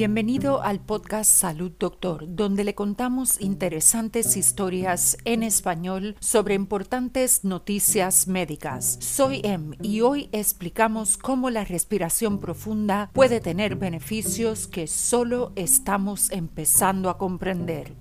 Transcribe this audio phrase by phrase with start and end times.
[0.00, 8.26] Bienvenido al podcast Salud Doctor, donde le contamos interesantes historias en español sobre importantes noticias
[8.26, 8.96] médicas.
[9.02, 16.30] Soy Em y hoy explicamos cómo la respiración profunda puede tener beneficios que solo estamos
[16.30, 17.94] empezando a comprender.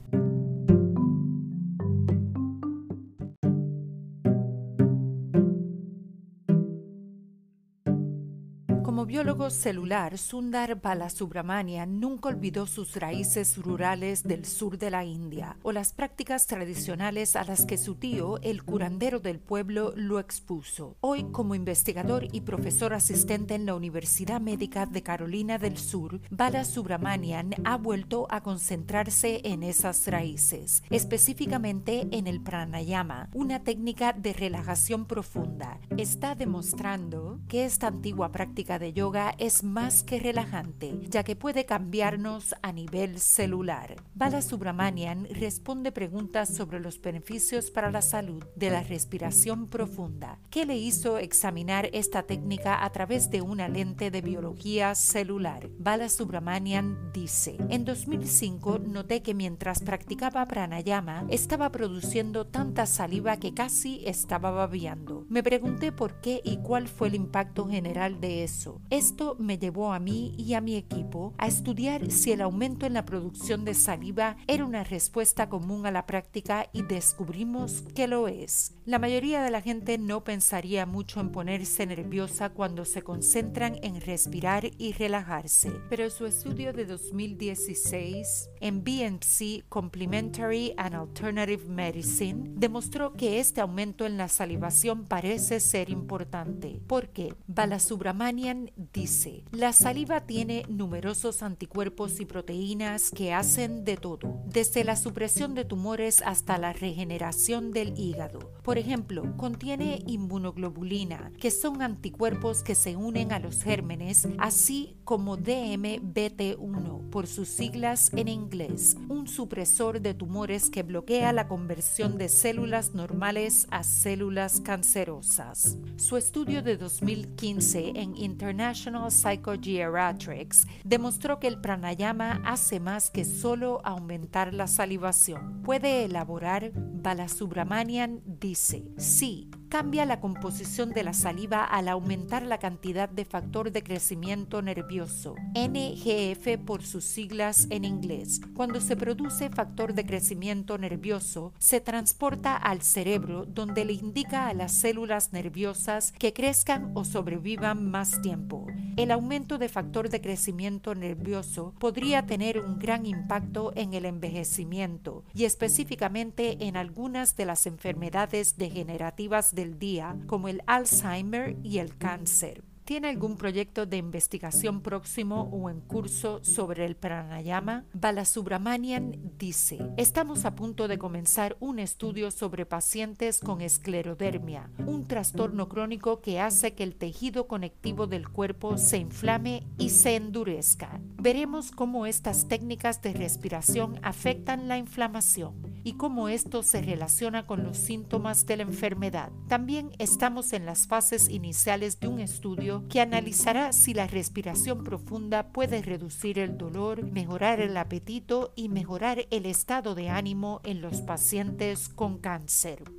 [9.05, 15.71] Biólogo celular, Sundar Balasubramanian nunca olvidó sus raíces rurales del sur de la India o
[15.71, 20.97] las prácticas tradicionales a las que su tío, el curandero del pueblo, lo expuso.
[21.01, 27.51] Hoy, como investigador y profesor asistente en la Universidad Médica de Carolina del Sur, Balasubramanian
[27.65, 35.05] ha vuelto a concentrarse en esas raíces, específicamente en el pranayama, una técnica de relajación
[35.05, 35.79] profunda.
[35.97, 41.65] Está demostrando que esta antigua práctica de yoga es más que relajante, ya que puede
[41.65, 43.95] cambiarnos a nivel celular.
[44.13, 50.39] Bala Subramanian responde preguntas sobre los beneficios para la salud de la respiración profunda.
[50.49, 55.69] ¿Qué le hizo examinar esta técnica a través de una lente de biología celular?
[55.77, 63.53] Bala Subramanian dice, en 2005 noté que mientras practicaba pranayama estaba produciendo tanta saliva que
[63.53, 65.25] casi estaba babeando.
[65.29, 68.78] Me pregunté por qué y cuál fue el impacto general de eso.
[68.89, 72.93] Esto me llevó a mí y a mi equipo a estudiar si el aumento en
[72.93, 78.27] la producción de saliva era una respuesta común a la práctica y descubrimos que lo
[78.27, 78.73] es.
[78.85, 84.01] La mayoría de la gente no pensaría mucho en ponerse nerviosa cuando se concentran en
[84.01, 93.13] respirar y relajarse, pero su estudio de 2016 en BMC Complementary and Alternative Medicine demostró
[93.13, 100.63] que este aumento en la salivación parece ser importante, porque Balasubramanian dice, la saliva tiene
[100.69, 106.73] numerosos anticuerpos y proteínas que hacen de todo, desde la supresión de tumores hasta la
[106.73, 108.53] regeneración del hígado.
[108.63, 115.37] Por ejemplo, contiene inmunoglobulina, que son anticuerpos que se unen a los gérmenes, así como
[115.37, 122.29] DMBT1, por sus siglas en inglés, un supresor de tumores que bloquea la conversión de
[122.29, 125.77] células normales a células cancerosas.
[125.97, 128.15] Su estudio de 2015 en
[128.59, 135.61] International National Psychogeriatrics demostró que el pranayama hace más que solo aumentar la salivación.
[135.63, 143.07] Puede elaborar, Balasubramanian dice, sí, cambia la composición de la saliva al aumentar la cantidad
[143.07, 148.41] de factor de crecimiento nervioso, NGF por sus siglas en inglés.
[148.55, 154.53] Cuando se produce factor de crecimiento nervioso, se transporta al cerebro donde le indica a
[154.53, 158.65] las células nerviosas que crezcan o sobrevivan más tiempo.
[158.97, 165.23] El aumento de factor de crecimiento nervioso podría tener un gran impacto en el envejecimiento
[165.33, 171.97] y específicamente en algunas de las enfermedades degenerativas del día como el Alzheimer y el
[171.97, 172.63] cáncer.
[172.85, 177.83] ¿Tiene algún proyecto de investigación próximo o en curso sobre el pranayama?
[177.93, 185.67] Balasubramanian dice, estamos a punto de comenzar un estudio sobre pacientes con esclerodermia, un trastorno
[185.67, 190.99] crónico que hace que el tejido conectivo del cuerpo se inflame y se endurezca.
[191.21, 197.63] Veremos cómo estas técnicas de respiración afectan la inflamación y cómo esto se relaciona con
[197.63, 199.31] los síntomas de la enfermedad.
[199.47, 205.51] También estamos en las fases iniciales de un estudio que analizará si la respiración profunda
[205.51, 211.01] puede reducir el dolor, mejorar el apetito y mejorar el estado de ánimo en los
[211.01, 212.98] pacientes con cáncer.